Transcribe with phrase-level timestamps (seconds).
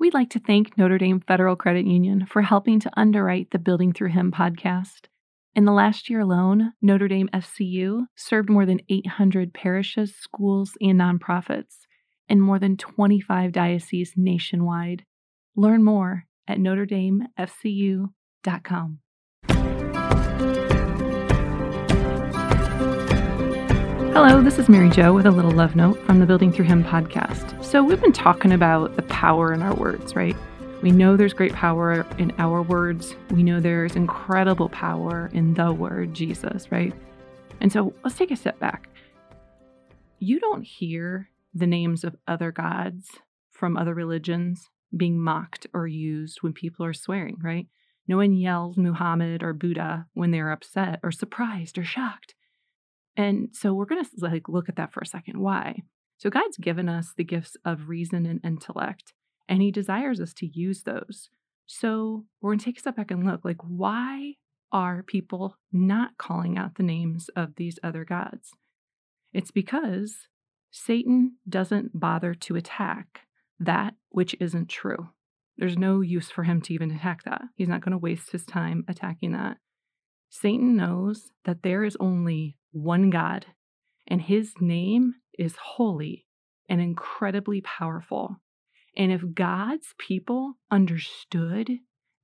[0.00, 3.92] We'd like to thank Notre Dame Federal Credit Union for helping to underwrite the Building
[3.92, 5.08] Through Him podcast.
[5.54, 10.98] In the last year alone, Notre Dame FCU served more than 800 parishes, schools, and
[10.98, 11.80] nonprofits
[12.30, 15.04] in more than 25 dioceses nationwide.
[15.54, 19.00] Learn more at notredamefcu.com.
[24.22, 26.84] Hello, this is Mary Jo with a little love note from the Building Through Him
[26.84, 27.64] podcast.
[27.64, 30.36] So, we've been talking about the power in our words, right?
[30.82, 33.14] We know there's great power in our words.
[33.30, 36.92] We know there's incredible power in the word Jesus, right?
[37.62, 38.90] And so, let's take a step back.
[40.18, 43.08] You don't hear the names of other gods
[43.50, 47.68] from other religions being mocked or used when people are swearing, right?
[48.06, 52.34] No one yells Muhammad or Buddha when they're upset or surprised or shocked.
[53.16, 55.40] And so we're going to like look at that for a second.
[55.40, 55.82] Why?
[56.18, 59.14] So God's given us the gifts of reason and intellect,
[59.48, 61.30] and he desires us to use those.
[61.66, 64.34] So we're going to take a step back and look like why
[64.72, 68.52] are people not calling out the names of these other gods?
[69.32, 70.28] It's because
[70.70, 73.22] Satan doesn't bother to attack
[73.58, 75.10] that which isn't true.
[75.56, 77.42] There's no use for him to even attack that.
[77.54, 79.58] He's not going to waste his time attacking that.
[80.30, 83.46] Satan knows that there is only one God,
[84.06, 86.26] and his name is holy
[86.68, 88.36] and incredibly powerful.
[88.96, 91.70] And if God's people understood,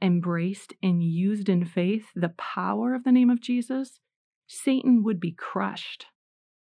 [0.00, 4.00] embraced, and used in faith the power of the name of Jesus,
[4.46, 6.06] Satan would be crushed.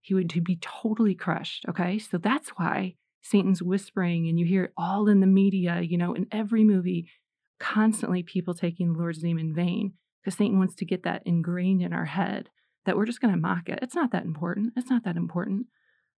[0.00, 1.64] He would be totally crushed.
[1.68, 1.98] Okay.
[1.98, 6.14] So that's why Satan's whispering, and you hear it all in the media, you know,
[6.14, 7.10] in every movie,
[7.58, 11.82] constantly people taking the Lord's name in vain because Satan wants to get that ingrained
[11.82, 12.48] in our head
[12.88, 13.78] that we're just going to mock it.
[13.82, 14.72] It's not that important.
[14.74, 15.66] It's not that important.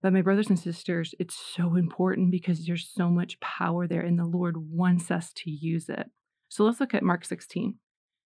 [0.03, 4.19] But my brothers and sisters, it's so important because there's so much power there, and
[4.19, 6.11] the Lord wants us to use it.
[6.47, 7.73] So let's look at Mark 16.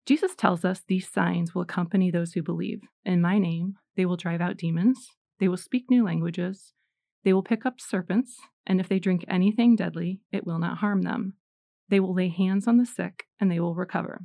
[0.06, 2.82] Jesus tells us these signs will accompany those who believe.
[3.04, 5.08] In my name, they will drive out demons,
[5.40, 6.74] they will speak new languages,
[7.24, 11.02] they will pick up serpents, and if they drink anything deadly, it will not harm
[11.02, 11.34] them.
[11.88, 14.22] They will lay hands on the sick, and they will recover.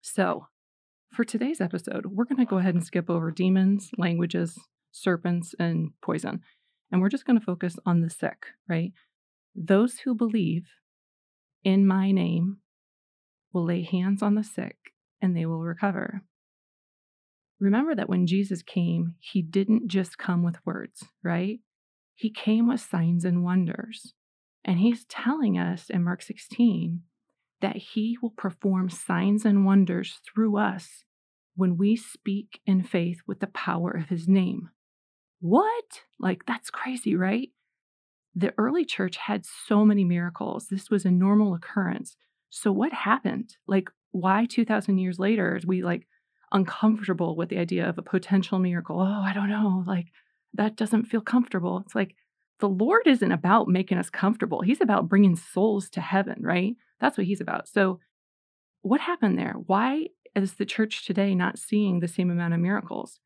[0.00, 0.46] So,
[1.12, 4.58] for today's episode, we're going to go ahead and skip over demons, languages,
[4.92, 6.40] serpents, and poison.
[6.90, 8.92] And we're just going to focus on the sick, right?
[9.54, 10.66] Those who believe
[11.64, 12.58] in my name
[13.52, 14.76] will lay hands on the sick
[15.20, 16.22] and they will recover.
[17.60, 21.58] Remember that when Jesus came, he didn't just come with words, right?
[22.14, 24.14] He came with signs and wonders.
[24.64, 27.00] And he's telling us in Mark 16
[27.60, 31.04] that he will perform signs and wonders through us
[31.56, 34.70] when we speak in faith with the power of his name.
[35.40, 36.02] What?
[36.18, 37.50] Like, that's crazy, right?
[38.34, 40.68] The early church had so many miracles.
[40.68, 42.16] This was a normal occurrence.
[42.50, 43.56] So, what happened?
[43.66, 46.06] Like, why 2,000 years later is we like
[46.52, 49.00] uncomfortable with the idea of a potential miracle?
[49.00, 49.82] Oh, I don't know.
[49.86, 50.06] Like,
[50.54, 51.82] that doesn't feel comfortable.
[51.84, 52.14] It's like
[52.60, 54.62] the Lord isn't about making us comfortable.
[54.62, 56.74] He's about bringing souls to heaven, right?
[57.00, 57.68] That's what he's about.
[57.68, 58.00] So,
[58.82, 59.54] what happened there?
[59.66, 63.20] Why is the church today not seeing the same amount of miracles?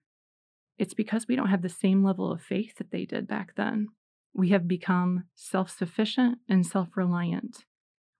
[0.78, 3.88] It's because we don't have the same level of faith that they did back then.
[4.34, 7.64] We have become self sufficient and self reliant.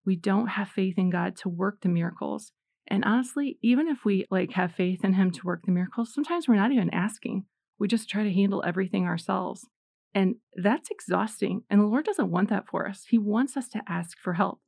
[0.05, 2.53] We don't have faith in God to work the miracles.
[2.89, 6.49] And honestly, even if we like have faith in him to work the miracles, sometimes
[6.49, 7.47] we're not even asking.
[7.79, 9.67] We just try to handle everything ourselves.
[10.15, 11.63] And that's exhausting.
[11.71, 13.07] And the Lord doesn't want that for us.
[13.09, 14.61] He wants us to ask for help.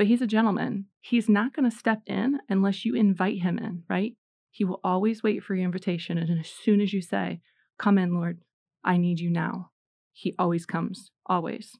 [0.00, 0.86] But he's a gentleman.
[1.02, 4.14] He's not going to step in unless you invite him in, right?
[4.50, 6.16] He will always wait for your invitation.
[6.16, 7.42] And as soon as you say,
[7.78, 8.40] Come in, Lord,
[8.82, 9.72] I need you now,
[10.14, 11.76] he always comes, always.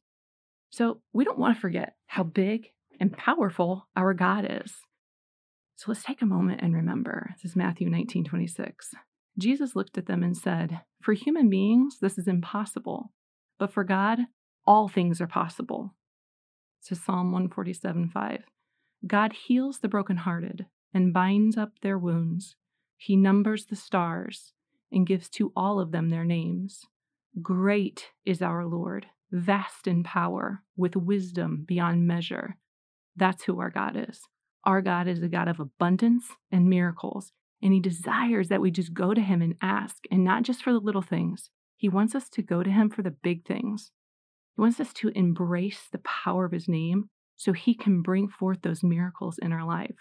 [0.69, 2.67] So we don't want to forget how big
[3.01, 4.75] and powerful our God is.
[5.77, 7.31] So let's take a moment and remember.
[7.37, 8.91] This is Matthew 19 26.
[9.39, 13.15] Jesus looked at them and said, For human beings, this is impossible,
[13.59, 14.19] but for God,
[14.67, 15.95] all things are possible
[16.87, 18.43] to Psalm 147 5.
[19.07, 22.57] God heals the brokenhearted and binds up their wounds.
[22.97, 24.53] He numbers the stars
[24.93, 26.85] and gives to all of them their names.
[27.41, 32.57] Great is our Lord, vast in power, with wisdom beyond measure.
[33.17, 34.23] That's who our God is.
[34.65, 38.93] Our God is a God of abundance and miracles, and He desires that we just
[38.93, 41.51] go to Him and ask, and not just for the little things.
[41.77, 43.93] He wants us to go to Him for the big things.
[44.57, 48.63] He wants us to embrace the power of his name so he can bring forth
[48.63, 49.97] those miracles in our life.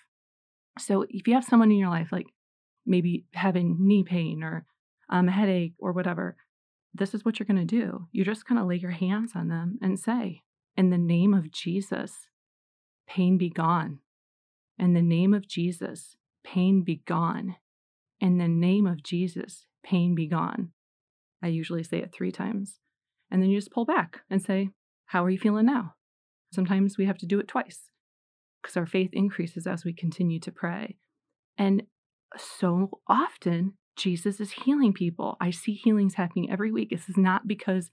[0.78, 2.28] So if you have someone in your life, like
[2.86, 4.66] maybe having knee pain or
[5.10, 6.36] um, a headache or whatever,
[6.94, 8.08] this is what you're going to do.
[8.12, 10.42] You're just going to lay your hands on them and say,
[10.76, 12.28] In the name of Jesus,
[13.08, 14.00] pain be gone.
[14.78, 17.56] In the name of Jesus, pain be gone.
[18.20, 20.72] In the name of Jesus, pain be gone.
[21.42, 22.80] I usually say it three times.
[23.32, 24.70] And then you just pull back and say,
[25.08, 25.96] How are you feeling now?
[26.52, 27.90] Sometimes we have to do it twice
[28.62, 30.98] because our faith increases as we continue to pray.
[31.58, 31.84] And
[32.38, 35.38] so often, Jesus is healing people.
[35.42, 36.90] I see healings happening every week.
[36.90, 37.90] This is not because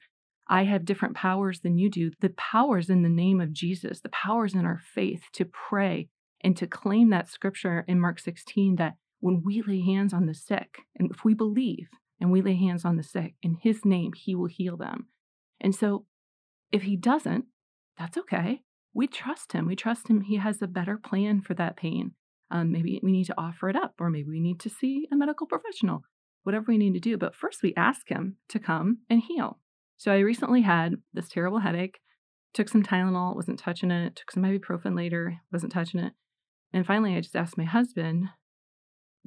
[0.48, 2.12] I have different powers than you do.
[2.20, 6.08] The powers in the name of Jesus, the powers in our faith to pray
[6.42, 10.34] and to claim that scripture in Mark 16 that when we lay hands on the
[10.34, 11.88] sick, and if we believe
[12.20, 15.08] and we lay hands on the sick in his name, he will heal them.
[15.60, 16.06] And so
[16.72, 17.46] if he doesn't,
[17.98, 18.62] that's okay.
[18.94, 19.66] We trust him.
[19.66, 20.22] We trust him.
[20.22, 22.12] He has a better plan for that pain.
[22.50, 25.16] Um, maybe we need to offer it up, or maybe we need to see a
[25.16, 26.02] medical professional,
[26.44, 27.16] whatever we need to do.
[27.16, 29.58] But first, we ask him to come and heal.
[29.96, 32.00] So I recently had this terrible headache,
[32.54, 36.12] took some Tylenol, wasn't touching it, took some ibuprofen later, wasn't touching it.
[36.72, 38.28] And finally, I just asked my husband,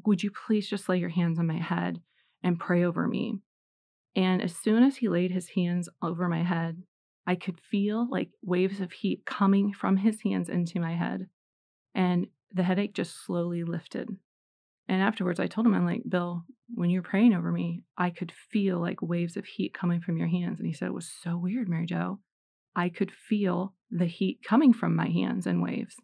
[0.06, 2.00] Would you please just lay your hands on my head
[2.44, 3.40] and pray over me?
[4.19, 6.83] And as soon as he laid his hands over my head,
[7.25, 11.27] I could feel like waves of heat coming from his hands into my head.
[11.95, 14.10] And the headache just slowly lifted.
[14.89, 18.33] And afterwards, I told him, I'm like, Bill, when you're praying over me, I could
[18.51, 20.60] feel like waves of heat coming from your hands.
[20.60, 22.19] And he said, It was so weird, Mary Jo.
[22.75, 25.95] I could feel the heat coming from my hands in waves.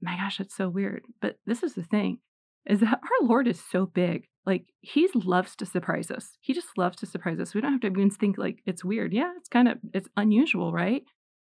[0.00, 1.02] My gosh, that's so weird.
[1.20, 2.20] But this is the thing
[2.66, 4.26] is that our Lord is so big.
[4.46, 6.36] Like he loves to surprise us.
[6.40, 7.54] He just loves to surprise us.
[7.54, 9.12] We don't have to even think like it's weird.
[9.12, 11.02] Yeah, it's kind of it's unusual, right?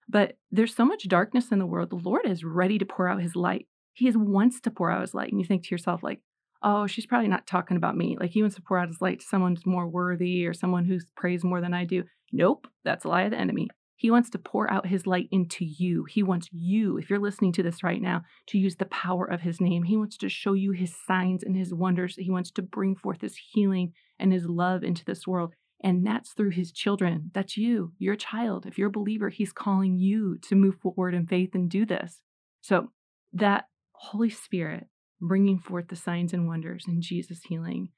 [0.09, 1.89] But there's so much darkness in the world.
[1.89, 3.67] The Lord is ready to pour out his light.
[3.93, 5.31] He is wants to pour out his light.
[5.31, 6.19] And you think to yourself, like,
[6.63, 8.17] oh, she's probably not talking about me.
[8.19, 10.85] Like he wants to pour out his light to someone who's more worthy or someone
[10.85, 12.03] who prays more than I do.
[12.31, 13.69] Nope, that's a lie of the enemy.
[14.01, 16.05] He wants to pour out his light into you.
[16.05, 19.41] He wants you, if you're listening to this right now, to use the power of
[19.41, 19.83] his name.
[19.83, 22.15] He wants to show you his signs and his wonders.
[22.15, 25.53] He wants to bring forth his healing and his love into this world.
[25.83, 27.29] And that's through his children.
[27.35, 27.91] That's you.
[27.99, 28.65] You're a child.
[28.65, 32.21] If you're a believer, he's calling you to move forward in faith and do this.
[32.59, 32.89] So,
[33.33, 34.87] that Holy Spirit
[35.21, 37.89] bringing forth the signs and wonders and Jesus' healing,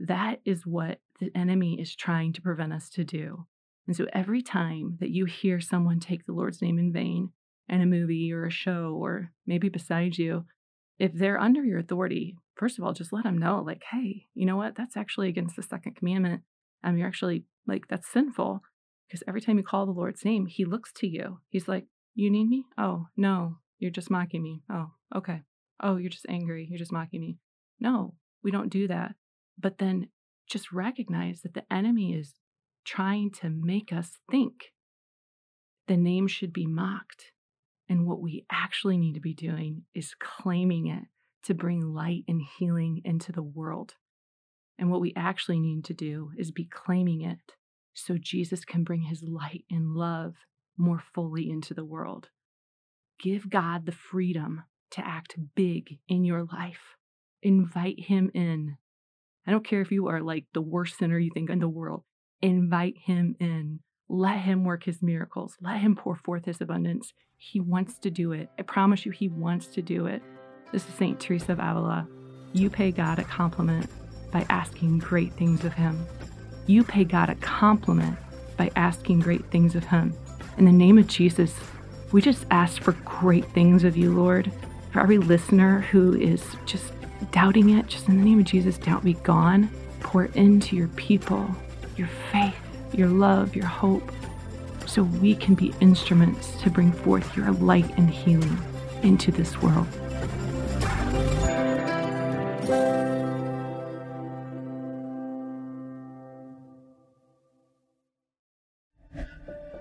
[0.00, 3.44] that is what the enemy is trying to prevent us to do.
[3.86, 7.30] And so every time that you hear someone take the Lord's name in vain
[7.68, 10.46] in a movie or a show or maybe beside you,
[10.98, 14.46] if they're under your authority, first of all, just let them know, like, hey, you
[14.46, 14.76] know what?
[14.76, 16.42] That's actually against the second commandment.
[16.82, 18.62] Um, you're actually like, that's sinful.
[19.08, 21.40] Because every time you call the Lord's name, he looks to you.
[21.48, 22.64] He's like, You need me?
[22.78, 24.62] Oh, no, you're just mocking me.
[24.70, 25.42] Oh, okay.
[25.80, 26.66] Oh, you're just angry.
[26.70, 27.38] You're just mocking me.
[27.80, 29.14] No, we don't do that.
[29.58, 30.08] But then
[30.48, 32.34] just recognize that the enemy is
[32.84, 34.72] trying to make us think
[35.86, 37.32] the name should be mocked.
[37.88, 41.04] And what we actually need to be doing is claiming it
[41.44, 43.94] to bring light and healing into the world.
[44.78, 47.38] And what we actually need to do is be claiming it
[47.92, 50.34] so Jesus can bring his light and love
[50.76, 52.30] more fully into the world.
[53.20, 56.96] Give God the freedom to act big in your life.
[57.42, 58.78] Invite him in.
[59.46, 62.04] I don't care if you are like the worst sinner you think in the world.
[62.44, 63.80] Invite him in.
[64.06, 65.56] Let him work his miracles.
[65.62, 67.14] Let him pour forth his abundance.
[67.38, 68.50] He wants to do it.
[68.58, 70.22] I promise you, he wants to do it.
[70.70, 71.18] This is St.
[71.18, 72.06] Teresa of Avila.
[72.52, 73.88] You pay God a compliment
[74.30, 76.04] by asking great things of him.
[76.66, 78.18] You pay God a compliment
[78.58, 80.12] by asking great things of him.
[80.58, 81.58] In the name of Jesus,
[82.12, 84.52] we just ask for great things of you, Lord.
[84.92, 86.92] For every listener who is just
[87.30, 89.70] doubting it, just in the name of Jesus, doubt be gone.
[90.00, 91.48] Pour into your people
[91.96, 92.56] your faith,
[92.92, 94.10] your love, your hope,
[94.86, 98.58] so we can be instruments to bring forth your light and healing
[99.02, 99.86] into this world.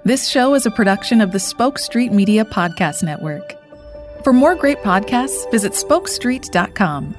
[0.06, 3.56] This show is a production of the Spoke Street Media Podcast Network.
[4.26, 7.16] For more great podcasts, visit spokestreet.com.